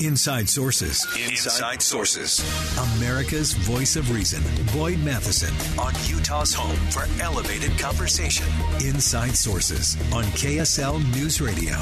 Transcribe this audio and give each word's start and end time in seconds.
Inside 0.00 0.48
Sources. 0.48 1.06
Inside 1.28 1.80
Sources. 1.80 2.40
America's 2.96 3.52
Voice 3.52 3.94
of 3.94 4.10
Reason. 4.10 4.42
Boyd 4.76 4.98
Matheson 5.00 5.54
on 5.78 5.92
Utah's 6.06 6.52
home 6.52 6.76
for 6.90 7.04
elevated 7.22 7.78
conversation. 7.78 8.46
Inside 8.84 9.36
Sources 9.36 9.96
on 10.12 10.24
KSL 10.24 10.98
News 11.14 11.40
Radio. 11.40 11.76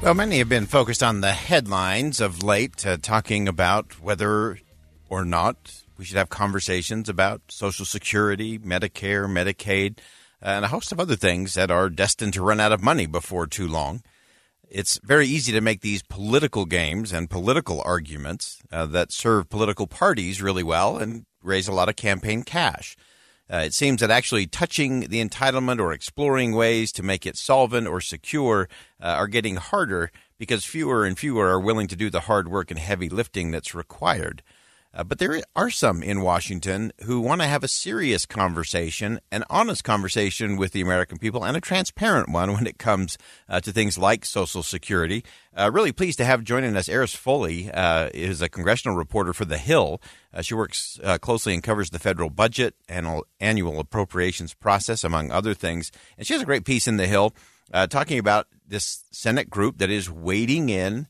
Well, 0.00 0.14
many 0.14 0.38
have 0.38 0.48
been 0.48 0.66
focused 0.66 1.02
on 1.02 1.20
the 1.20 1.32
headlines 1.32 2.20
of 2.20 2.42
late, 2.42 2.86
uh, 2.86 2.98
talking 2.98 3.48
about 3.48 4.00
whether 4.00 4.60
or 5.08 5.24
not 5.24 5.82
we 5.98 6.04
should 6.04 6.16
have 6.16 6.28
conversations 6.28 7.08
about 7.08 7.42
Social 7.48 7.84
Security, 7.84 8.58
Medicare, 8.58 9.26
Medicaid, 9.26 9.98
and 10.40 10.64
a 10.64 10.68
host 10.68 10.92
of 10.92 11.00
other 11.00 11.16
things 11.16 11.54
that 11.54 11.70
are 11.70 11.88
destined 11.88 12.34
to 12.34 12.42
run 12.42 12.60
out 12.60 12.72
of 12.72 12.82
money 12.82 13.06
before 13.06 13.46
too 13.48 13.66
long 13.66 14.02
it's 14.74 14.98
very 15.04 15.26
easy 15.26 15.52
to 15.52 15.60
make 15.60 15.82
these 15.82 16.02
political 16.02 16.64
games 16.64 17.12
and 17.12 17.28
political 17.28 17.82
arguments 17.84 18.62
uh, 18.72 18.86
that 18.86 19.12
serve 19.12 19.50
political 19.50 19.86
parties 19.86 20.40
really 20.40 20.62
well 20.62 20.96
and 20.96 21.26
raise 21.42 21.68
a 21.68 21.72
lot 21.72 21.90
of 21.90 21.96
campaign 21.96 22.42
cash. 22.42 22.96
Uh, 23.52 23.58
it 23.58 23.74
seems 23.74 24.00
that 24.00 24.10
actually 24.10 24.46
touching 24.46 25.00
the 25.00 25.22
entitlement 25.22 25.78
or 25.78 25.92
exploring 25.92 26.54
ways 26.54 26.90
to 26.90 27.02
make 27.02 27.26
it 27.26 27.36
solvent 27.36 27.86
or 27.86 28.00
secure 28.00 28.66
uh, 28.98 29.08
are 29.08 29.26
getting 29.26 29.56
harder 29.56 30.10
because 30.38 30.64
fewer 30.64 31.04
and 31.04 31.18
fewer 31.18 31.48
are 31.48 31.60
willing 31.60 31.86
to 31.86 31.96
do 31.96 32.08
the 32.08 32.20
hard 32.20 32.48
work 32.48 32.70
and 32.70 32.80
heavy 32.80 33.10
lifting 33.10 33.50
that's 33.50 33.74
required. 33.74 34.42
Uh, 34.94 35.02
but 35.02 35.18
there 35.18 35.40
are 35.56 35.70
some 35.70 36.02
in 36.02 36.20
Washington 36.20 36.92
who 37.04 37.20
want 37.20 37.40
to 37.40 37.46
have 37.46 37.64
a 37.64 37.68
serious 37.68 38.26
conversation, 38.26 39.20
an 39.30 39.42
honest 39.48 39.84
conversation 39.84 40.56
with 40.56 40.72
the 40.72 40.82
American 40.82 41.18
people, 41.18 41.44
and 41.44 41.56
a 41.56 41.60
transparent 41.60 42.28
one 42.28 42.52
when 42.52 42.66
it 42.66 42.78
comes 42.78 43.16
uh, 43.48 43.58
to 43.60 43.72
things 43.72 43.96
like 43.96 44.24
Social 44.24 44.62
Security. 44.62 45.24
Uh, 45.56 45.70
really 45.72 45.92
pleased 45.92 46.18
to 46.18 46.24
have 46.26 46.44
joining 46.44 46.76
us 46.76 46.90
Aris 46.90 47.16
Folley, 47.16 47.70
uh, 47.72 48.10
is 48.12 48.42
a 48.42 48.50
congressional 48.50 48.96
reporter 48.96 49.32
for 49.32 49.46
The 49.46 49.58
Hill. 49.58 50.00
Uh, 50.32 50.42
she 50.42 50.54
works 50.54 51.00
uh, 51.02 51.16
closely 51.16 51.54
and 51.54 51.62
covers 51.62 51.90
the 51.90 51.98
federal 51.98 52.28
budget 52.28 52.74
and 52.86 53.22
annual 53.40 53.80
appropriations 53.80 54.52
process, 54.52 55.04
among 55.04 55.30
other 55.30 55.54
things. 55.54 55.90
And 56.18 56.26
she 56.26 56.34
has 56.34 56.42
a 56.42 56.46
great 56.46 56.64
piece 56.64 56.86
in 56.86 56.98
The 56.98 57.06
Hill 57.06 57.34
talking 57.88 58.18
about 58.18 58.48
this 58.68 59.04
Senate 59.10 59.48
group 59.48 59.78
that 59.78 59.88
is 59.88 60.10
wading 60.10 60.68
in 60.68 61.06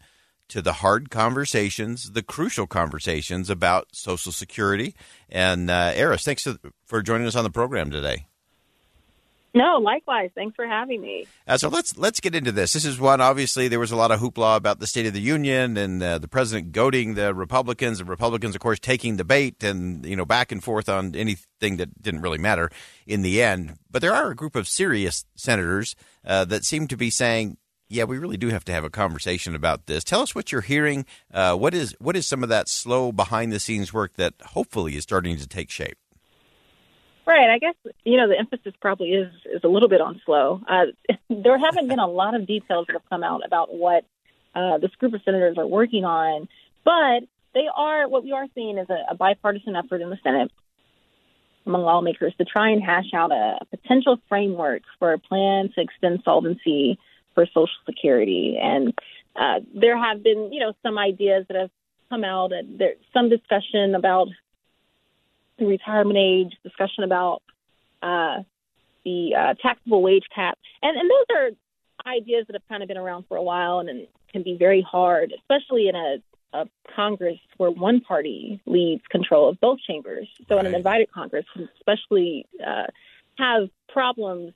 to 0.52 0.60
the 0.60 0.74
hard 0.74 1.10
conversations, 1.10 2.12
the 2.12 2.22
crucial 2.22 2.66
conversations 2.66 3.48
about 3.48 3.88
Social 3.92 4.32
Security. 4.32 4.94
And 5.30 5.70
uh, 5.70 5.94
Aris, 5.96 6.24
thanks 6.24 6.46
for 6.84 7.00
joining 7.00 7.26
us 7.26 7.34
on 7.34 7.44
the 7.44 7.50
program 7.50 7.90
today. 7.90 8.26
No, 9.54 9.78
likewise. 9.78 10.30
Thanks 10.34 10.56
for 10.56 10.66
having 10.66 11.02
me. 11.02 11.26
Uh, 11.46 11.58
so 11.58 11.68
let's 11.68 11.96
let's 11.98 12.20
get 12.20 12.34
into 12.34 12.52
this. 12.52 12.72
This 12.72 12.86
is 12.86 12.98
one. 12.98 13.20
Obviously, 13.20 13.68
there 13.68 13.78
was 13.78 13.92
a 13.92 13.96
lot 13.96 14.10
of 14.10 14.18
hoopla 14.18 14.56
about 14.56 14.78
the 14.78 14.86
State 14.86 15.04
of 15.04 15.12
the 15.12 15.20
Union 15.20 15.76
and 15.76 16.02
uh, 16.02 16.18
the 16.18 16.28
president 16.28 16.72
goading 16.72 17.14
the 17.14 17.34
Republicans, 17.34 18.00
and 18.00 18.08
Republicans, 18.08 18.54
of 18.54 18.62
course, 18.62 18.78
taking 18.78 19.16
the 19.16 19.24
bait 19.24 19.62
and 19.62 20.06
you 20.06 20.16
know 20.16 20.24
back 20.24 20.52
and 20.52 20.64
forth 20.64 20.88
on 20.88 21.14
anything 21.14 21.76
that 21.76 22.02
didn't 22.02 22.22
really 22.22 22.38
matter 22.38 22.70
in 23.06 23.20
the 23.20 23.42
end. 23.42 23.76
But 23.90 24.00
there 24.00 24.14
are 24.14 24.30
a 24.30 24.36
group 24.36 24.56
of 24.56 24.66
serious 24.66 25.26
senators 25.34 25.96
uh, 26.24 26.46
that 26.46 26.64
seem 26.64 26.88
to 26.88 26.96
be 26.96 27.10
saying, 27.10 27.58
yeah, 27.92 28.04
we 28.04 28.16
really 28.16 28.38
do 28.38 28.48
have 28.48 28.64
to 28.64 28.72
have 28.72 28.84
a 28.84 28.90
conversation 28.90 29.54
about 29.54 29.86
this. 29.86 30.02
Tell 30.02 30.22
us 30.22 30.34
what 30.34 30.50
you're 30.50 30.62
hearing. 30.62 31.04
Uh, 31.32 31.54
what 31.54 31.74
is 31.74 31.94
what 31.98 32.16
is 32.16 32.26
some 32.26 32.42
of 32.42 32.48
that 32.48 32.68
slow 32.68 33.12
behind 33.12 33.52
the 33.52 33.60
scenes 33.60 33.92
work 33.92 34.14
that 34.14 34.32
hopefully 34.42 34.96
is 34.96 35.02
starting 35.02 35.36
to 35.36 35.46
take 35.46 35.70
shape? 35.70 35.98
Right. 37.26 37.50
I 37.50 37.58
guess 37.58 37.74
you 38.04 38.16
know 38.16 38.28
the 38.28 38.38
emphasis 38.38 38.72
probably 38.80 39.10
is 39.10 39.30
is 39.44 39.60
a 39.62 39.68
little 39.68 39.90
bit 39.90 40.00
on 40.00 40.20
slow. 40.24 40.62
Uh, 40.66 40.86
there 41.30 41.58
haven't 41.58 41.88
been 41.88 41.98
a 41.98 42.08
lot 42.08 42.34
of 42.34 42.46
details 42.46 42.86
that 42.86 42.94
have 42.94 43.08
come 43.10 43.22
out 43.22 43.44
about 43.44 43.74
what 43.74 44.04
uh, 44.54 44.78
this 44.78 44.90
group 44.92 45.12
of 45.12 45.20
senators 45.24 45.58
are 45.58 45.66
working 45.66 46.06
on, 46.06 46.48
but 46.84 47.28
they 47.52 47.68
are 47.76 48.08
what 48.08 48.24
we 48.24 48.32
are 48.32 48.46
seeing 48.54 48.78
is 48.78 48.88
a, 48.88 49.04
a 49.10 49.14
bipartisan 49.14 49.76
effort 49.76 50.00
in 50.00 50.08
the 50.08 50.18
Senate 50.22 50.50
among 51.66 51.82
lawmakers 51.82 52.34
to 52.38 52.44
try 52.44 52.70
and 52.70 52.82
hash 52.82 53.12
out 53.14 53.30
a, 53.30 53.58
a 53.60 53.66
potential 53.66 54.16
framework 54.28 54.82
for 54.98 55.12
a 55.12 55.18
plan 55.18 55.70
to 55.74 55.80
extend 55.80 56.20
solvency 56.24 56.98
for 57.34 57.46
Social 57.46 57.68
Security. 57.86 58.58
And 58.60 58.94
uh, 59.36 59.60
there 59.74 59.96
have 59.96 60.22
been, 60.22 60.52
you 60.52 60.60
know, 60.60 60.72
some 60.82 60.98
ideas 60.98 61.46
that 61.48 61.56
have 61.56 61.70
come 62.10 62.24
out. 62.24 62.52
And 62.52 62.78
there's 62.78 62.98
some 63.12 63.28
discussion 63.28 63.94
about 63.94 64.28
the 65.58 65.66
retirement 65.66 66.18
age, 66.18 66.56
discussion 66.62 67.04
about 67.04 67.42
uh, 68.02 68.42
the 69.04 69.34
uh, 69.34 69.54
taxable 69.62 70.02
wage 70.02 70.24
cap, 70.34 70.58
and 70.82 70.96
and 70.96 71.10
those 71.10 71.36
are 71.36 71.50
ideas 72.06 72.46
that 72.46 72.54
have 72.54 72.68
kind 72.68 72.82
of 72.82 72.88
been 72.88 72.98
around 72.98 73.24
for 73.28 73.36
a 73.36 73.42
while 73.42 73.78
and, 73.78 73.88
and 73.88 74.06
can 74.32 74.42
be 74.42 74.56
very 74.56 74.82
hard, 74.82 75.32
especially 75.38 75.88
in 75.88 75.94
a, 75.94 76.16
a 76.52 76.68
Congress 76.96 77.38
where 77.58 77.70
one 77.70 78.00
party 78.00 78.60
leads 78.66 79.02
control 79.08 79.48
of 79.48 79.60
both 79.60 79.78
chambers. 79.86 80.28
So 80.48 80.56
right. 80.56 80.66
in 80.66 80.74
an 80.74 80.80
divided 80.80 81.12
Congress, 81.12 81.44
especially 81.76 82.46
uh, 82.64 82.86
have 83.38 83.68
problems 83.88 84.52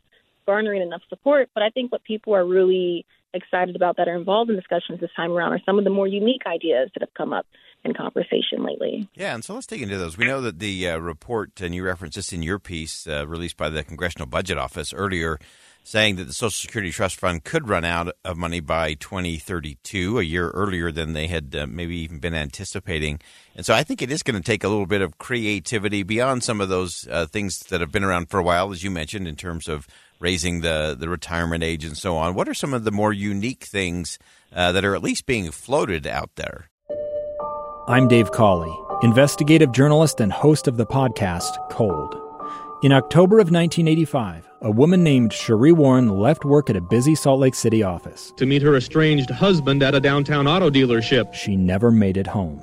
garnering 0.47 0.83
enough 0.83 1.03
support. 1.09 1.51
But 1.55 1.63
I 1.63 1.71
think 1.71 1.93
what 1.93 2.05
people 2.05 2.35
are 2.35 2.47
really 2.47 3.05
excited 3.35 3.77
about 3.77 3.97
that 3.99 4.09
are 4.09 4.17
involved 4.17 4.51
in 4.51 4.57
discussions 4.57 5.01
this 5.01 5.11
time 5.15 5.33
around 5.33 5.53
are 5.53 5.61
some 5.67 5.79
of 5.79 5.85
the 5.85 5.91
more 5.91 6.07
unique 6.07 6.43
ideas 6.47 6.91
that 6.95 7.03
have 7.03 7.15
come 7.15 7.33
up 7.33 7.47
in 7.85 7.95
conversation 7.95 8.65
lately. 8.65 9.09
Yeah, 9.15 9.35
and 9.35 9.45
so 9.45 9.55
let's 9.55 9.67
dig 9.67 9.83
into 9.83 9.99
those. 9.99 10.19
We 10.19 10.27
know 10.27 10.41
that 10.41 10.59
the 10.59 10.91
uh, 10.91 10.99
report, 10.99 11.61
and 11.61 11.75
you 11.75 11.85
referenced 11.85 12.17
this 12.17 12.33
in 12.33 12.43
your 12.43 12.59
piece 12.59 13.07
uh, 13.07 13.27
released 13.27 13.57
by 13.57 13.69
the 13.69 13.85
Congressional 13.85 14.27
Budget 14.27 14.59
Office 14.59 14.93
earlier, 14.93 15.39
saying 15.85 16.17
that 16.17 16.25
the 16.25 16.33
Social 16.33 16.51
Security 16.51 16.91
Trust 16.91 17.21
Fund 17.21 17.45
could 17.45 17.69
run 17.69 17.85
out 17.85 18.13
of 18.25 18.37
money 18.37 18.59
by 18.59 18.95
2032, 18.95 20.19
a 20.19 20.23
year 20.23 20.51
earlier 20.51 20.91
than 20.91 21.13
they 21.13 21.29
had 21.29 21.55
uh, 21.55 21.67
maybe 21.69 21.97
even 21.99 22.19
been 22.19 22.35
anticipating. 22.35 23.21
And 23.55 23.65
so 23.65 23.73
I 23.73 23.85
think 23.85 24.03
it 24.03 24.11
is 24.11 24.25
going 24.25 24.35
to 24.35 24.43
take 24.43 24.65
a 24.65 24.69
little 24.69 24.87
bit 24.87 25.01
of 25.01 25.19
creativity 25.19 26.03
beyond 26.03 26.43
some 26.43 26.61
of 26.61 26.69
those 26.69 27.07
uh, 27.09 27.27
things 27.27 27.61
that 27.69 27.81
have 27.81 27.93
been 27.93 28.03
around 28.03 28.31
for 28.31 28.41
a 28.41 28.43
while, 28.43 28.73
as 28.73 28.83
you 28.83 28.91
mentioned, 28.91 29.29
in 29.29 29.37
terms 29.37 29.69
of 29.69 29.87
raising 30.19 30.61
the, 30.61 30.97
the 30.99 31.09
retirement 31.09 31.63
age 31.63 31.85
and 31.85 31.97
so 31.97 32.17
on. 32.17 32.35
What 32.35 32.49
are 32.49 32.55
some 32.55 32.75
of 32.75 32.85
the 32.85 32.91
more 32.91 33.13
unique 33.13 33.65
things 33.65 34.19
uh, 34.55 34.73
that 34.73 34.85
are 34.85 34.95
at 34.95 35.03
least 35.03 35.27
being 35.27 35.51
floated 35.51 36.07
out 36.07 36.31
there? 36.37 36.71
I'm 37.89 38.09
Dave 38.09 38.33
Cawley, 38.33 38.75
investigative 39.03 39.73
journalist 39.73 40.21
and 40.21 40.33
host 40.33 40.67
of 40.67 40.77
the 40.77 40.87
podcast 40.87 41.57
Cold. 41.71 42.21
In 42.83 42.93
October 42.93 43.37
of 43.37 43.51
1985, 43.51 44.49
a 44.63 44.71
woman 44.71 45.03
named 45.03 45.31
Sheree 45.31 45.73
Warren 45.73 46.09
left 46.09 46.45
work 46.45 46.69
at 46.69 46.77
a 46.77 46.81
busy 46.81 47.15
Salt 47.15 47.41
Lake 47.41 47.55
City 47.55 47.83
office. 47.83 48.33
To 48.37 48.47
meet 48.47 48.63
her 48.63 48.77
estranged 48.77 49.31
husband 49.31 49.83
at 49.83 49.95
a 49.95 50.01
downtown 50.01 50.47
auto 50.47 50.71
dealership. 50.71 51.33
She 51.33 51.57
never 51.57 51.91
made 51.91 52.17
it 52.17 52.27
home. 52.27 52.63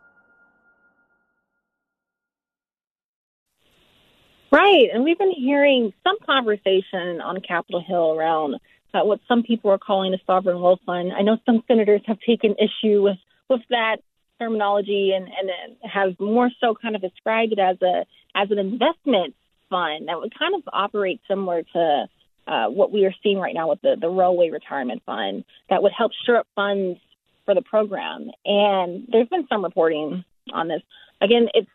Right, 4.51 4.89
and 4.93 5.05
we've 5.05 5.17
been 5.17 5.31
hearing 5.31 5.93
some 6.03 6.17
conversation 6.25 7.21
on 7.21 7.39
Capitol 7.39 7.81
Hill 7.87 8.17
around 8.17 8.55
uh, 8.93 8.99
what 9.05 9.21
some 9.25 9.43
people 9.43 9.71
are 9.71 9.77
calling 9.77 10.13
a 10.13 10.17
sovereign 10.27 10.59
wealth 10.59 10.81
fund. 10.85 11.13
I 11.17 11.21
know 11.21 11.37
some 11.45 11.63
senators 11.69 12.01
have 12.05 12.19
taken 12.19 12.55
issue 12.59 13.01
with 13.01 13.17
with 13.49 13.61
that 13.69 13.97
terminology 14.39 15.13
and 15.15 15.25
and 15.25 15.77
have 15.89 16.19
more 16.19 16.49
so 16.59 16.75
kind 16.75 16.97
of 16.97 17.01
described 17.01 17.53
it 17.53 17.59
as 17.59 17.77
a 17.81 18.05
as 18.35 18.51
an 18.51 18.59
investment 18.59 19.35
fund 19.69 20.09
that 20.09 20.19
would 20.19 20.37
kind 20.37 20.53
of 20.55 20.63
operate 20.73 21.21
similar 21.29 21.63
to 21.63 22.09
uh, 22.47 22.67
what 22.67 22.91
we 22.91 23.05
are 23.05 23.13
seeing 23.23 23.39
right 23.39 23.55
now 23.55 23.69
with 23.69 23.81
the 23.81 23.95
the 24.01 24.09
railway 24.09 24.49
retirement 24.49 25.01
fund 25.05 25.45
that 25.69 25.81
would 25.81 25.93
help 25.97 26.11
shore 26.25 26.35
up 26.35 26.47
funds 26.55 26.99
for 27.45 27.55
the 27.55 27.61
program. 27.61 28.29
And 28.43 29.07
there's 29.09 29.29
been 29.29 29.47
some 29.47 29.63
reporting 29.63 30.25
on 30.51 30.67
this. 30.67 30.81
Again, 31.21 31.47
it's 31.53 31.69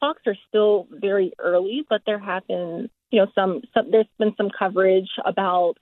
talks 0.00 0.22
are 0.26 0.36
still 0.48 0.86
very 0.90 1.32
early, 1.38 1.84
but 1.88 2.02
there 2.06 2.18
have 2.18 2.46
been, 2.46 2.90
you 3.10 3.20
know, 3.20 3.26
some, 3.34 3.62
some 3.74 3.90
there's 3.90 4.06
been 4.18 4.34
some 4.36 4.50
coverage 4.56 5.08
about 5.24 5.74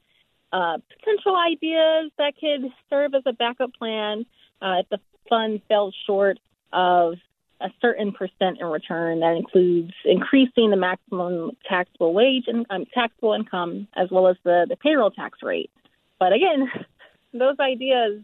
uh, 0.52 0.78
potential 0.98 1.36
ideas 1.36 2.10
that 2.18 2.34
could 2.40 2.70
serve 2.88 3.14
as 3.14 3.22
a 3.26 3.32
backup 3.32 3.72
plan 3.74 4.24
uh, 4.62 4.76
if 4.80 4.88
the 4.88 4.98
fund 5.28 5.60
fell 5.68 5.92
short 6.06 6.38
of 6.72 7.14
a 7.60 7.68
certain 7.80 8.12
percent 8.12 8.58
in 8.60 8.66
return. 8.66 9.20
That 9.20 9.36
includes 9.36 9.92
increasing 10.04 10.70
the 10.70 10.76
maximum 10.76 11.52
taxable 11.68 12.12
wage 12.12 12.44
and 12.46 12.66
um, 12.70 12.84
taxable 12.94 13.32
income 13.32 13.88
as 13.96 14.08
well 14.10 14.28
as 14.28 14.36
the, 14.44 14.66
the 14.68 14.76
payroll 14.76 15.10
tax 15.10 15.38
rate. 15.42 15.70
But 16.18 16.32
again, 16.32 16.70
those 17.32 17.56
ideas, 17.58 18.22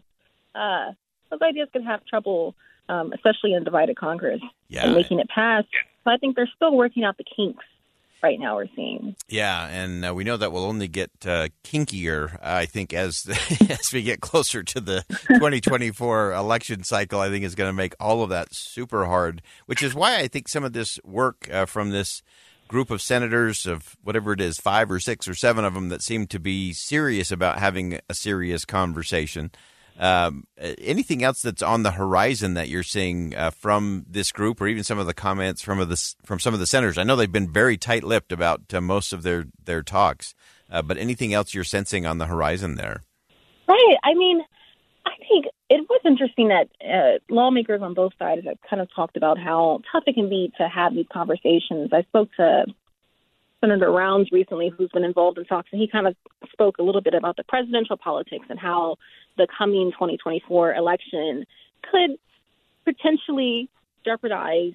uh, 0.55 0.91
those 1.29 1.41
ideas 1.41 1.69
could 1.73 1.83
have 1.83 2.05
trouble 2.05 2.55
um, 2.89 3.13
especially 3.13 3.53
in 3.53 3.61
a 3.61 3.65
divided 3.65 3.97
Congress, 3.97 4.41
yeah. 4.67 4.85
and 4.85 4.95
making 4.95 5.19
it 5.19 5.29
pass. 5.29 5.63
So 6.03 6.11
I 6.11 6.17
think 6.17 6.35
they're 6.35 6.49
still 6.55 6.75
working 6.75 7.03
out 7.03 7.17
the 7.17 7.23
kinks 7.23 7.63
right 8.23 8.39
now. 8.39 8.55
We're 8.55 8.67
seeing. 8.75 9.15
Yeah, 9.27 9.67
and 9.67 10.05
uh, 10.05 10.13
we 10.13 10.23
know 10.23 10.37
that 10.37 10.51
will 10.51 10.63
only 10.65 10.87
get 10.87 11.11
uh, 11.25 11.49
kinkier. 11.63 12.37
I 12.41 12.65
think 12.65 12.93
as 12.93 13.25
as 13.69 13.91
we 13.93 14.01
get 14.01 14.21
closer 14.21 14.63
to 14.63 14.79
the 14.79 15.03
2024 15.27 16.33
election 16.33 16.83
cycle, 16.83 17.19
I 17.19 17.29
think 17.29 17.45
is 17.45 17.55
going 17.55 17.69
to 17.69 17.73
make 17.73 17.93
all 17.99 18.23
of 18.23 18.29
that 18.29 18.47
super 18.51 19.05
hard. 19.05 19.41
Which 19.65 19.83
is 19.83 19.93
why 19.93 20.17
I 20.17 20.27
think 20.27 20.47
some 20.47 20.63
of 20.63 20.73
this 20.73 20.99
work 21.03 21.49
uh, 21.51 21.65
from 21.65 21.91
this 21.91 22.23
group 22.67 22.89
of 22.89 23.01
senators 23.01 23.67
of 23.67 23.95
whatever 24.03 24.33
it 24.33 24.41
is, 24.41 24.57
five 24.57 24.89
or 24.89 24.99
six 24.99 25.27
or 25.27 25.35
seven 25.35 25.63
of 25.63 25.75
them 25.75 25.89
that 25.89 26.01
seem 26.01 26.25
to 26.25 26.39
be 26.39 26.73
serious 26.73 27.31
about 27.31 27.59
having 27.59 27.99
a 28.09 28.13
serious 28.15 28.65
conversation. 28.65 29.51
Um, 29.99 30.45
anything 30.57 31.23
else 31.23 31.41
that's 31.41 31.61
on 31.61 31.83
the 31.83 31.91
horizon 31.91 32.55
that 32.55 32.67
you're 32.67 32.83
seeing 32.83 33.35
uh, 33.35 33.51
from 33.51 34.05
this 34.09 34.31
group, 34.31 34.59
or 34.59 34.67
even 34.67 34.83
some 34.83 34.97
of 34.97 35.05
the 35.05 35.13
comments 35.13 35.61
from 35.61 35.77
the 35.87 36.13
from 36.25 36.39
some 36.39 36.53
of 36.53 36.59
the 36.59 36.67
senators? 36.67 36.97
I 36.97 37.03
know 37.03 37.15
they've 37.15 37.31
been 37.31 37.51
very 37.51 37.77
tight-lipped 37.77 38.31
about 38.31 38.73
uh, 38.73 38.81
most 38.81 39.13
of 39.13 39.23
their 39.23 39.45
their 39.63 39.83
talks, 39.83 40.33
uh, 40.71 40.81
but 40.81 40.97
anything 40.97 41.33
else 41.33 41.53
you're 41.53 41.63
sensing 41.63 42.05
on 42.05 42.17
the 42.17 42.25
horizon 42.25 42.75
there? 42.75 43.03
Right. 43.67 43.95
I 44.03 44.13
mean, 44.15 44.41
I 45.05 45.11
think 45.29 45.45
it 45.69 45.85
was 45.89 46.01
interesting 46.05 46.49
that 46.49 46.69
uh, 46.83 47.19
lawmakers 47.29 47.81
on 47.81 47.93
both 47.93 48.13
sides 48.17 48.45
have 48.45 48.57
kind 48.67 48.81
of 48.81 48.89
talked 48.95 49.15
about 49.15 49.37
how 49.37 49.81
tough 49.91 50.03
it 50.07 50.15
can 50.15 50.29
be 50.29 50.51
to 50.57 50.67
have 50.67 50.93
these 50.95 51.07
conversations. 51.11 51.91
I 51.93 52.01
spoke 52.03 52.29
to 52.37 52.65
Senator 53.63 53.89
Rounds 53.89 54.29
recently, 54.29 54.73
who's 54.77 54.89
been 54.89 55.05
involved 55.05 55.37
in 55.37 55.45
talks, 55.45 55.69
and 55.71 55.79
he 55.79 55.87
kind 55.87 56.05
of 56.05 56.17
spoke 56.51 56.79
a 56.79 56.83
little 56.83 56.99
bit 56.99 57.13
about 57.13 57.37
the 57.37 57.45
presidential 57.45 57.95
politics 57.95 58.45
and 58.49 58.59
how 58.59 58.97
the 59.37 59.47
coming 59.57 59.91
2024 59.93 60.73
election 60.73 61.45
could 61.89 62.17
potentially 62.83 63.69
jeopardize 64.03 64.73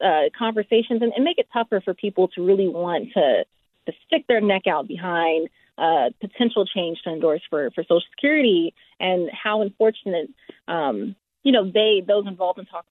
uh, 0.00 0.30
conversations 0.38 1.02
and, 1.02 1.12
and, 1.16 1.24
make 1.24 1.38
it 1.38 1.48
tougher 1.52 1.80
for 1.84 1.94
people 1.94 2.28
to 2.28 2.46
really 2.46 2.68
want 2.68 3.08
to 3.12 3.44
to 3.86 3.92
stick 4.06 4.24
their 4.28 4.40
neck 4.40 4.68
out 4.68 4.86
behind 4.86 5.48
uh, 5.76 6.10
potential 6.20 6.64
change 6.64 7.02
to 7.02 7.10
endorse 7.10 7.42
for 7.50 7.72
for 7.72 7.82
Social 7.82 8.02
Security, 8.14 8.72
and 9.00 9.28
how 9.32 9.62
unfortunate, 9.62 10.30
um, 10.68 11.16
you 11.42 11.50
know, 11.50 11.68
they 11.68 12.04
those 12.06 12.28
involved 12.28 12.60
in 12.60 12.66
talks 12.66 12.86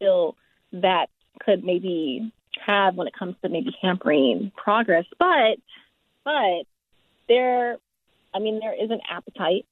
feel 0.00 0.34
that 0.72 1.06
could 1.38 1.62
maybe 1.62 2.32
have 2.64 2.94
when 2.96 3.06
it 3.06 3.14
comes 3.18 3.36
to 3.42 3.48
maybe 3.48 3.76
hampering 3.80 4.52
progress. 4.56 5.04
But 5.18 5.58
but 6.24 6.64
there, 7.28 7.78
I 8.34 8.38
mean, 8.38 8.60
there 8.60 8.74
is 8.74 8.90
an 8.90 9.00
appetite 9.10 9.66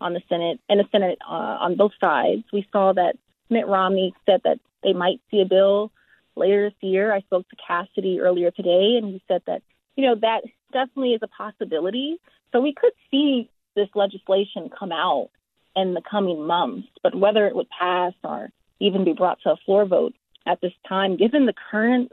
on 0.00 0.12
the 0.12 0.22
Senate 0.28 0.60
and 0.68 0.80
the 0.80 0.84
Senate 0.92 1.18
uh, 1.28 1.32
on 1.32 1.76
both 1.76 1.92
sides. 2.00 2.44
We 2.52 2.66
saw 2.72 2.92
that 2.92 3.16
Mitt 3.50 3.66
Romney 3.66 4.14
said 4.26 4.42
that 4.44 4.58
they 4.82 4.92
might 4.92 5.20
see 5.30 5.40
a 5.40 5.46
bill 5.46 5.90
later 6.36 6.70
this 6.70 6.88
year. 6.88 7.12
I 7.12 7.20
spoke 7.20 7.48
to 7.48 7.56
Cassidy 7.66 8.20
earlier 8.20 8.50
today, 8.50 8.98
and 9.00 9.08
he 9.08 9.22
said 9.28 9.42
that 9.46 9.62
you 9.96 10.06
know 10.06 10.14
that 10.16 10.42
definitely 10.72 11.14
is 11.14 11.22
a 11.22 11.28
possibility. 11.28 12.18
So 12.52 12.60
we 12.60 12.74
could 12.74 12.92
see 13.10 13.50
this 13.74 13.88
legislation 13.94 14.70
come 14.76 14.92
out 14.92 15.30
in 15.74 15.94
the 15.94 16.02
coming 16.08 16.46
months, 16.46 16.88
but 17.02 17.14
whether 17.14 17.46
it 17.46 17.54
would 17.54 17.68
pass 17.68 18.14
or 18.24 18.50
even 18.80 19.04
be 19.04 19.12
brought 19.12 19.38
to 19.42 19.50
a 19.50 19.56
floor 19.64 19.84
vote 19.84 20.14
at 20.46 20.60
this 20.60 20.72
time, 20.88 21.16
given 21.16 21.46
the 21.46 21.54
current 21.70 22.10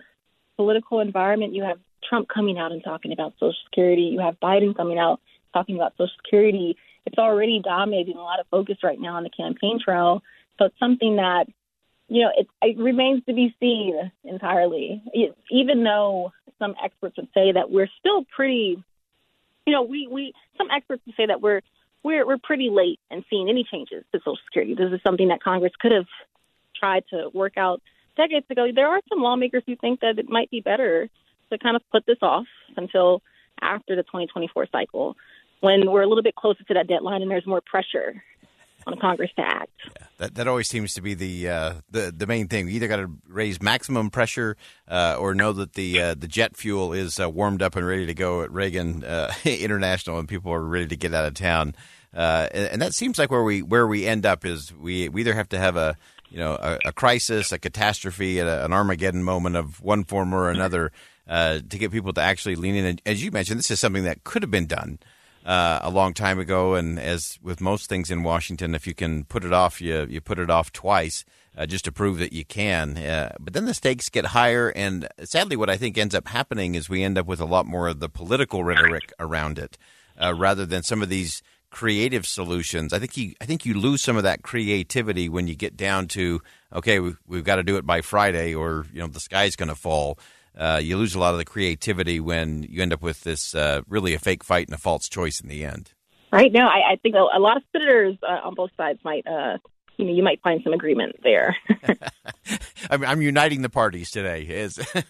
political 0.55 0.99
environment, 0.99 1.53
you 1.53 1.63
have 1.63 1.79
Trump 2.07 2.27
coming 2.27 2.57
out 2.57 2.71
and 2.71 2.83
talking 2.83 3.11
about 3.11 3.33
Social 3.39 3.55
Security, 3.65 4.03
you 4.03 4.19
have 4.19 4.39
Biden 4.39 4.75
coming 4.75 4.97
out 4.97 5.19
talking 5.53 5.75
about 5.75 5.93
Social 5.93 6.13
Security, 6.23 6.77
it's 7.05 7.17
already 7.17 7.61
dominating 7.63 8.15
a 8.15 8.21
lot 8.21 8.39
of 8.39 8.47
focus 8.49 8.77
right 8.83 8.99
now 8.99 9.15
on 9.15 9.23
the 9.23 9.29
campaign 9.29 9.79
trail. 9.83 10.21
So 10.57 10.65
it's 10.65 10.79
something 10.79 11.17
that, 11.17 11.45
you 12.07 12.23
know, 12.23 12.31
it, 12.35 12.47
it 12.61 12.77
remains 12.77 13.23
to 13.25 13.33
be 13.33 13.55
seen 13.59 14.11
entirely. 14.23 15.01
It, 15.13 15.35
even 15.51 15.83
though 15.83 16.31
some 16.59 16.75
experts 16.83 17.17
would 17.17 17.29
say 17.33 17.51
that 17.51 17.69
we're 17.69 17.89
still 17.99 18.25
pretty, 18.35 18.83
you 19.65 19.73
know, 19.73 19.83
we, 19.83 20.07
we 20.09 20.33
some 20.57 20.67
experts 20.71 21.01
would 21.05 21.15
say 21.15 21.25
that 21.25 21.41
we're 21.41 21.61
we're 22.03 22.25
we're 22.25 22.37
pretty 22.37 22.69
late 22.69 22.99
in 23.09 23.23
seeing 23.29 23.49
any 23.49 23.65
changes 23.69 24.03
to 24.11 24.19
Social 24.19 24.37
Security. 24.45 24.75
This 24.75 24.91
is 24.91 25.01
something 25.03 25.29
that 25.29 25.41
Congress 25.41 25.73
could 25.79 25.91
have 25.91 26.07
tried 26.77 27.03
to 27.09 27.29
work 27.33 27.57
out 27.57 27.81
decades 28.15 28.45
ago. 28.49 28.67
There 28.73 28.87
are 28.87 29.01
some 29.09 29.21
lawmakers 29.21 29.63
who 29.65 29.75
think 29.75 30.01
that 30.01 30.19
it 30.19 30.29
might 30.29 30.49
be 30.49 30.61
better 30.61 31.09
to 31.51 31.57
kind 31.57 31.75
of 31.75 31.81
put 31.91 32.05
this 32.05 32.17
off 32.21 32.45
until 32.77 33.21
after 33.61 33.95
the 33.95 34.03
2024 34.03 34.67
cycle 34.71 35.15
when 35.61 35.89
we're 35.89 36.01
a 36.01 36.07
little 36.07 36.23
bit 36.23 36.35
closer 36.35 36.63
to 36.63 36.73
that 36.73 36.87
deadline 36.87 37.21
and 37.21 37.31
there's 37.31 37.47
more 37.47 37.61
pressure 37.61 38.21
on 38.85 38.99
Congress 38.99 39.31
to 39.37 39.41
act. 39.41 39.71
Yeah, 39.85 40.07
that 40.17 40.35
that 40.35 40.47
always 40.47 40.67
seems 40.67 40.93
to 40.95 41.01
be 41.01 41.13
the 41.13 41.47
uh, 41.47 41.73
the 41.89 42.13
the 42.15 42.27
main 42.27 42.47
thing. 42.47 42.65
We 42.65 42.73
either 42.73 42.87
got 42.87 42.97
to 42.97 43.11
raise 43.27 43.61
maximum 43.61 44.09
pressure 44.09 44.57
uh, 44.89 45.15
or 45.17 45.33
know 45.33 45.53
that 45.53 45.73
the 45.73 46.01
uh, 46.01 46.15
the 46.15 46.27
jet 46.27 46.57
fuel 46.57 46.91
is 46.91 47.19
uh, 47.19 47.29
warmed 47.29 47.61
up 47.61 47.75
and 47.75 47.85
ready 47.85 48.05
to 48.05 48.13
go 48.13 48.41
at 48.41 48.51
Reagan 48.51 49.03
uh, 49.03 49.31
International, 49.45 50.19
and 50.19 50.27
people 50.27 50.51
are 50.51 50.63
ready 50.63 50.87
to 50.87 50.97
get 50.97 51.13
out 51.13 51.25
of 51.25 51.33
town. 51.33 51.75
Uh, 52.13 52.47
and, 52.53 52.73
and, 52.73 52.81
that 52.81 52.93
seems 52.93 53.17
like 53.17 53.31
where 53.31 53.41
we 53.41 53.63
where 53.63 53.87
we 53.87 54.05
end 54.05 54.23
up 54.23 54.45
is 54.45 54.71
we, 54.75 55.09
we 55.09 55.21
either 55.21 55.33
have 55.33 55.49
to 55.49 55.57
have 55.57 55.75
a 55.75 55.97
you 56.29 56.39
know 56.39 56.53
a, 56.53 56.79
a 56.85 56.91
crisis, 56.91 57.51
a 57.51 57.59
catastrophe, 57.59 58.39
a, 58.39 58.65
an 58.65 58.73
Armageddon 58.73 59.23
moment 59.23 59.55
of 59.55 59.81
one 59.81 60.03
form 60.03 60.33
or 60.33 60.49
another 60.49 60.91
to 61.27 61.63
get 61.69 61.91
people 61.91 62.13
to 62.13 62.21
actually 62.21 62.55
lean 62.55 62.75
in. 62.75 62.85
And 62.85 63.01
as 63.05 63.23
you 63.23 63.31
mentioned, 63.31 63.59
this 63.59 63.71
is 63.71 63.79
something 63.79 64.03
that 64.03 64.23
could 64.23 64.43
have 64.43 64.51
been 64.51 64.67
done 64.67 64.99
uh, 65.45 65.79
a 65.81 65.89
long 65.89 66.13
time 66.13 66.39
ago. 66.39 66.75
And 66.75 66.99
as 66.99 67.39
with 67.41 67.61
most 67.61 67.87
things 67.87 68.11
in 68.11 68.23
Washington, 68.23 68.75
if 68.75 68.87
you 68.87 68.93
can 68.93 69.23
put 69.25 69.43
it 69.43 69.53
off, 69.53 69.81
you 69.81 70.05
you 70.09 70.21
put 70.21 70.39
it 70.39 70.49
off 70.49 70.71
twice. 70.71 71.25
Uh, 71.55 71.67
just 71.67 71.85
to 71.85 71.91
prove 71.91 72.17
that 72.17 72.33
you 72.33 72.43
can. 72.43 72.97
Uh, 72.97 73.31
but 73.39 73.53
then 73.53 73.65
the 73.65 73.75
stakes 73.75 74.09
get 74.09 74.25
higher, 74.25 74.69
and 74.69 75.07
sadly, 75.23 75.55
what 75.55 75.69
I 75.69 75.77
think 75.77 75.99
ends 75.99 76.15
up 76.15 76.27
happening 76.29 76.73
is 76.73 76.89
we 76.89 77.03
end 77.03 77.15
up 77.15 77.27
with 77.27 77.39
a 77.39 77.45
lot 77.45 77.67
more 77.67 77.87
of 77.87 77.99
the 77.99 78.09
political 78.09 78.63
rhetoric 78.63 79.13
around 79.19 79.59
it, 79.59 79.77
uh, 80.19 80.33
rather 80.33 80.65
than 80.65 80.81
some 80.81 81.03
of 81.03 81.09
these 81.09 81.43
creative 81.73 82.25
solutions. 82.25 82.93
I 82.93 82.99
think 82.99 83.17
you 83.17 83.33
I 83.41 83.45
think 83.45 83.65
you 83.65 83.73
lose 83.73 84.01
some 84.01 84.15
of 84.15 84.23
that 84.23 84.43
creativity 84.43 85.27
when 85.27 85.47
you 85.47 85.55
get 85.55 85.75
down 85.75 86.07
to 86.09 86.41
okay, 86.71 87.01
we've, 87.01 87.17
we've 87.27 87.43
got 87.43 87.57
to 87.57 87.63
do 87.63 87.75
it 87.75 87.85
by 87.85 87.99
Friday, 87.99 88.55
or 88.55 88.85
you 88.93 89.01
know 89.01 89.07
the 89.07 89.19
sky's 89.19 89.57
going 89.57 89.69
to 89.69 89.75
fall 89.75 90.17
uh, 90.57 90.79
you 90.81 90.97
lose 90.97 91.15
a 91.15 91.19
lot 91.19 91.33
of 91.33 91.37
the 91.37 91.45
creativity 91.45 92.19
when 92.19 92.63
you 92.63 92.81
end 92.81 92.93
up 92.93 93.01
with 93.01 93.23
this 93.23 93.55
uh, 93.55 93.81
really 93.87 94.13
a 94.13 94.19
fake 94.19 94.43
fight 94.43 94.67
and 94.67 94.75
a 94.75 94.79
false 94.79 95.09
choice 95.09 95.41
in 95.41 95.49
the 95.49 95.65
end. 95.65 95.91
Right. 96.31 96.51
No, 96.51 96.65
I, 96.67 96.93
I 96.93 96.95
think 97.01 97.15
a 97.15 97.39
lot 97.39 97.57
of 97.57 97.63
senators 97.71 98.17
uh, 98.23 98.47
on 98.47 98.55
both 98.55 98.71
sides 98.75 98.99
might 99.03 99.25
uh, 99.27 99.57
you 99.97 100.05
know, 100.05 100.13
you 100.13 100.23
might 100.23 100.41
find 100.41 100.61
some 100.63 100.73
agreement 100.73 101.15
there. 101.23 101.55
I'm, 102.89 103.03
I'm, 103.05 103.21
uniting 103.21 103.61
the 103.61 103.69
parties 103.69 104.11
today. 104.11 104.41
Is 104.41 104.77
right, 104.97 105.05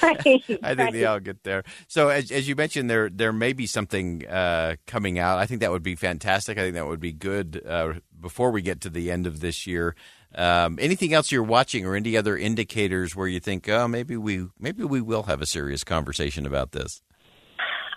I 0.00 0.14
think 0.14 0.44
right. 0.62 0.92
they 0.92 1.04
all 1.04 1.20
get 1.20 1.42
there. 1.44 1.62
So, 1.88 2.08
as, 2.08 2.30
as, 2.30 2.48
you 2.48 2.56
mentioned, 2.56 2.90
there 2.90 3.08
there 3.08 3.32
may 3.32 3.52
be 3.52 3.66
something 3.66 4.26
uh, 4.26 4.76
coming 4.86 5.18
out. 5.18 5.38
I 5.38 5.46
think 5.46 5.60
that 5.60 5.70
would 5.70 5.82
be 5.82 5.94
fantastic. 5.94 6.58
I 6.58 6.62
think 6.62 6.74
that 6.74 6.86
would 6.86 7.00
be 7.00 7.12
good 7.12 7.62
uh, 7.66 7.94
before 8.20 8.50
we 8.50 8.62
get 8.62 8.80
to 8.82 8.90
the 8.90 9.10
end 9.10 9.26
of 9.26 9.40
this 9.40 9.66
year. 9.66 9.94
Um, 10.34 10.78
anything 10.80 11.14
else 11.14 11.30
you're 11.32 11.42
watching, 11.42 11.86
or 11.86 11.94
any 11.94 12.16
other 12.16 12.36
indicators 12.36 13.14
where 13.14 13.28
you 13.28 13.40
think, 13.40 13.68
oh, 13.68 13.88
maybe 13.88 14.16
we 14.16 14.46
maybe 14.58 14.84
we 14.84 15.00
will 15.00 15.24
have 15.24 15.40
a 15.40 15.46
serious 15.46 15.84
conversation 15.84 16.46
about 16.46 16.72
this? 16.72 17.00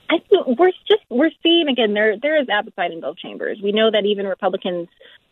I 0.10 0.18
think 0.30 0.58
we're 0.60 0.72
just 0.88 1.04
we're 1.10 1.32
seeing 1.44 1.68
again 1.68 1.94
there 1.94 2.16
there 2.20 2.42
is 2.42 2.48
appetite 2.50 2.92
in 2.92 3.02
both 3.02 3.18
chambers. 3.18 3.60
We 3.64 3.72
know 3.72 3.92
that 3.92 4.06
even 4.06 4.26
Republicans 4.26 4.88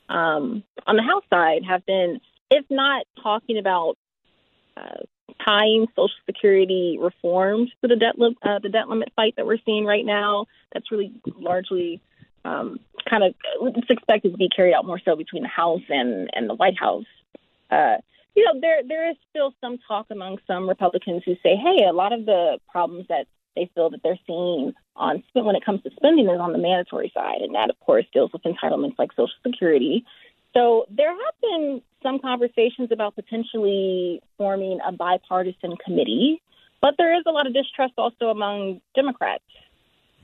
um, 0.09 0.63
on 0.85 0.95
the 0.95 1.03
House 1.03 1.23
side 1.29 1.63
have 1.67 1.85
been, 1.85 2.19
if 2.49 2.65
not 2.69 3.05
talking 3.21 3.57
about 3.57 3.97
uh, 4.75 5.03
tying 5.45 5.87
Social 5.95 6.09
Security 6.25 6.97
reforms 6.99 7.71
to 7.81 7.87
the 7.87 7.95
debt 7.95 8.17
li- 8.17 8.37
uh, 8.41 8.59
the 8.59 8.69
debt 8.69 8.87
limit 8.87 9.11
fight 9.15 9.35
that 9.37 9.45
we're 9.45 9.57
seeing 9.65 9.85
right 9.85 10.05
now. 10.05 10.45
That's 10.73 10.91
really 10.91 11.11
largely 11.25 12.01
um, 12.45 12.79
kind 13.09 13.23
of 13.23 13.35
it's 13.61 13.89
expected 13.89 14.31
to 14.31 14.37
be 14.37 14.49
carried 14.49 14.73
out 14.73 14.85
more 14.85 15.01
so 15.03 15.15
between 15.15 15.43
the 15.43 15.49
House 15.49 15.81
and 15.89 16.29
and 16.33 16.49
the 16.49 16.55
White 16.55 16.77
House. 16.79 17.05
Uh, 17.69 17.97
you 18.35 18.45
know, 18.45 18.59
there 18.61 18.81
there 18.87 19.09
is 19.09 19.17
still 19.29 19.53
some 19.61 19.79
talk 19.87 20.07
among 20.11 20.37
some 20.47 20.69
Republicans 20.69 21.23
who 21.25 21.35
say, 21.43 21.55
hey, 21.55 21.85
a 21.85 21.93
lot 21.93 22.13
of 22.13 22.25
the 22.25 22.59
problems 22.71 23.07
that 23.09 23.27
they 23.57 23.69
feel 23.73 23.89
that 23.89 24.01
they're 24.03 24.19
seeing 24.27 24.73
on 24.95 25.23
when 25.33 25.55
it 25.55 25.65
comes 25.65 25.81
to 25.83 25.89
spending 25.95 26.29
is 26.29 26.39
on 26.39 26.51
the 26.51 26.59
mandatory 26.59 27.11
side, 27.13 27.41
and 27.41 27.55
that 27.55 27.69
of 27.69 27.79
course 27.79 28.05
deals 28.13 28.31
with 28.31 28.43
entitlements 28.43 28.97
like 28.99 29.11
Social 29.11 29.33
Security. 29.45 30.05
So 30.53 30.85
there 30.89 31.09
have 31.09 31.41
been 31.41 31.81
some 32.03 32.19
conversations 32.19 32.91
about 32.91 33.15
potentially 33.15 34.21
forming 34.37 34.79
a 34.85 34.91
bipartisan 34.91 35.75
committee, 35.83 36.41
but 36.81 36.95
there 36.97 37.17
is 37.17 37.23
a 37.27 37.31
lot 37.31 37.47
of 37.47 37.53
distrust 37.53 37.93
also 37.97 38.27
among 38.27 38.81
Democrats 38.95 39.43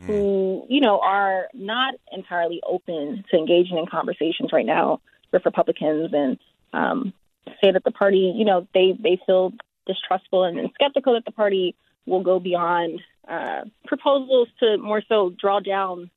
mm. 0.02 0.06
who, 0.06 0.66
you 0.70 0.82
know, 0.82 1.00
are 1.00 1.48
not 1.54 1.96
entirely 2.12 2.62
open 2.68 3.24
to 3.32 3.38
engaging 3.38 3.78
in 3.78 3.86
conversations 3.86 4.52
right 4.54 4.66
now 4.66 5.02
with 5.32 5.46
Republicans 5.46 6.12
and 6.14 6.38
um, 6.74 7.14
say 7.62 7.72
that 7.72 7.84
the 7.84 7.92
party, 7.92 8.34
you 8.36 8.46
know, 8.46 8.68
they 8.74 8.94
they 9.00 9.20
feel 9.26 9.52
distrustful 9.86 10.46
and, 10.46 10.58
and 10.60 10.70
skeptical 10.76 11.14
that 11.14 11.26
the 11.26 11.32
party 11.32 11.76
will 12.06 12.24
go 12.24 12.40
beyond 12.40 13.02
uh, 13.28 13.62
proposals 13.86 14.48
to 14.60 14.78
more 14.78 15.02
so 15.08 15.34
draw 15.40 15.60
down 15.60 16.10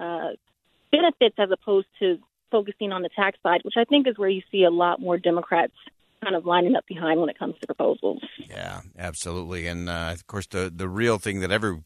uh, 0.00 0.30
benefits 0.90 1.36
as 1.38 1.50
opposed 1.50 1.86
to 1.98 2.18
focusing 2.50 2.92
on 2.92 3.02
the 3.02 3.10
tax 3.14 3.38
side, 3.42 3.60
which 3.64 3.74
I 3.76 3.84
think 3.84 4.06
is 4.06 4.16
where 4.16 4.28
you 4.28 4.42
see 4.50 4.64
a 4.64 4.70
lot 4.70 5.00
more 5.00 5.18
Democrats 5.18 5.72
kind 6.22 6.36
of 6.36 6.46
lining 6.46 6.76
up 6.76 6.86
behind 6.86 7.20
when 7.20 7.28
it 7.28 7.38
comes 7.38 7.54
to 7.60 7.66
proposals. 7.66 8.22
Yeah, 8.48 8.80
absolutely. 8.98 9.66
And 9.66 9.88
uh, 9.88 10.10
of 10.12 10.26
course, 10.26 10.46
the 10.46 10.72
the 10.74 10.88
real 10.88 11.18
thing 11.18 11.40
that 11.40 11.50
every 11.50 11.82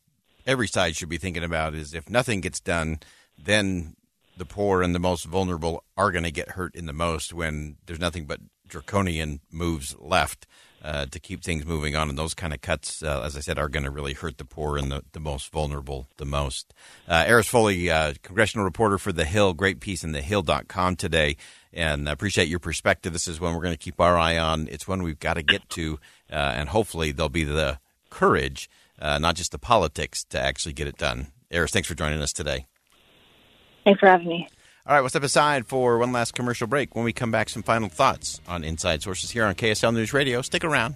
every 0.46 0.68
side 0.68 0.96
should 0.96 1.08
be 1.08 1.18
thinking 1.18 1.44
about 1.44 1.74
is 1.74 1.94
if 1.94 2.08
nothing 2.08 2.40
gets 2.40 2.60
done, 2.60 3.00
then 3.42 3.96
the 4.36 4.44
poor 4.44 4.82
and 4.82 4.94
the 4.94 5.00
most 5.00 5.24
vulnerable 5.24 5.82
are 5.96 6.12
going 6.12 6.24
to 6.24 6.30
get 6.30 6.50
hurt 6.50 6.74
in 6.74 6.86
the 6.86 6.92
most 6.92 7.34
when 7.34 7.76
there's 7.86 7.98
nothing 7.98 8.24
but 8.24 8.40
draconian 8.68 9.40
moves 9.50 9.96
left 9.98 10.46
uh, 10.82 11.06
to 11.06 11.18
keep 11.18 11.42
things 11.42 11.66
moving 11.66 11.96
on. 11.96 12.08
And 12.08 12.18
those 12.18 12.34
kind 12.34 12.54
of 12.54 12.60
cuts, 12.60 13.02
uh, 13.02 13.22
as 13.24 13.36
I 13.36 13.40
said, 13.40 13.58
are 13.58 13.68
going 13.68 13.84
to 13.84 13.90
really 13.90 14.14
hurt 14.14 14.38
the 14.38 14.44
poor 14.44 14.76
and 14.78 14.90
the, 14.90 15.02
the 15.12 15.20
most 15.20 15.50
vulnerable 15.50 16.06
the 16.16 16.24
most. 16.24 16.72
Uh, 17.08 17.24
Aris 17.28 17.50
Folley, 17.50 17.90
uh, 17.90 18.14
congressional 18.22 18.64
reporter 18.64 18.98
for 18.98 19.12
The 19.12 19.24
Hill, 19.24 19.54
great 19.54 19.80
piece 19.80 20.04
in 20.04 20.12
thehill.com 20.12 20.96
today. 20.96 21.36
And 21.72 22.08
I 22.08 22.12
appreciate 22.12 22.48
your 22.48 22.60
perspective. 22.60 23.12
This 23.12 23.28
is 23.28 23.40
one 23.40 23.54
we're 23.54 23.62
going 23.62 23.74
to 23.74 23.78
keep 23.78 24.00
our 24.00 24.16
eye 24.16 24.38
on. 24.38 24.68
It's 24.70 24.88
one 24.88 25.02
we've 25.02 25.20
got 25.20 25.34
to 25.34 25.42
get 25.42 25.68
to. 25.70 25.98
Uh, 26.30 26.36
and 26.36 26.68
hopefully 26.68 27.12
there'll 27.12 27.28
be 27.28 27.44
the 27.44 27.78
courage, 28.10 28.70
uh, 28.98 29.18
not 29.18 29.34
just 29.34 29.52
the 29.52 29.58
politics, 29.58 30.24
to 30.30 30.40
actually 30.40 30.72
get 30.72 30.86
it 30.86 30.96
done. 30.96 31.28
Aris, 31.52 31.72
thanks 31.72 31.88
for 31.88 31.94
joining 31.94 32.20
us 32.20 32.32
today. 32.32 32.66
Thanks 33.84 34.00
for 34.00 34.06
having 34.06 34.28
me. 34.28 34.48
All 34.88 34.94
right, 34.94 35.02
we'll 35.02 35.10
step 35.10 35.22
aside 35.22 35.66
for 35.66 35.98
one 35.98 36.12
last 36.12 36.32
commercial 36.32 36.66
break. 36.66 36.96
When 36.96 37.04
we 37.04 37.12
come 37.12 37.30
back, 37.30 37.50
some 37.50 37.62
final 37.62 37.90
thoughts 37.90 38.40
on 38.48 38.64
Inside 38.64 39.02
Sources 39.02 39.30
here 39.30 39.44
on 39.44 39.54
KSL 39.54 39.92
News 39.92 40.14
Radio. 40.14 40.40
Stick 40.40 40.64
around. 40.64 40.94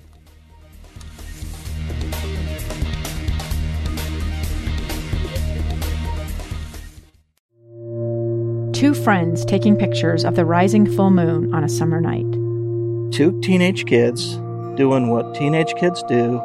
Two 8.73 8.95
friends 8.95 9.45
taking 9.45 9.77
pictures 9.77 10.25
of 10.25 10.37
the 10.37 10.47
rising 10.47 10.91
full 10.97 11.11
moon 11.11 11.53
on 11.55 11.63
a 11.63 11.69
summer 11.69 12.01
night. 12.01 12.33
Two 13.13 13.39
teenage 13.43 13.85
kids 13.85 14.37
doing 14.75 15.11
what 15.11 15.35
teenage 15.35 15.75
kids 15.75 16.03
do. 16.05 16.39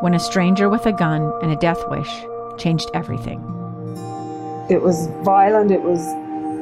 When 0.00 0.14
a 0.14 0.18
stranger 0.18 0.68
with 0.68 0.84
a 0.86 0.92
gun 0.92 1.32
and 1.40 1.52
a 1.52 1.56
death 1.56 1.78
wish 1.88 2.10
changed 2.58 2.90
everything. 2.94 3.38
It 4.68 4.82
was 4.82 5.06
violent, 5.22 5.70
it 5.70 5.82
was 5.82 6.00